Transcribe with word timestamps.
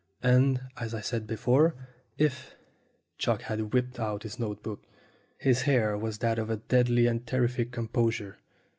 And, 0.23 0.61
as 0.77 0.95
I 0.95 1.01
said 1.01 1.27
before, 1.27 1.75
if" 2.17 2.55
Chalk 3.19 3.43
had 3.43 3.71
whipped 3.71 3.99
out 3.99 4.23
his 4.23 4.39
note 4.39 4.63
book. 4.63 4.83
His 5.37 5.67
air 5.67 5.95
was 5.95 6.17
that 6.17 6.39
of 6.39 6.67
deadly 6.67 7.05
and 7.05 7.23
terrific 7.27 7.71
composure. 7.71 8.39